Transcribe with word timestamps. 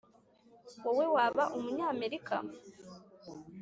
wowe 0.83 1.05
waba 1.15 1.43
umunyamerika? 1.57 2.35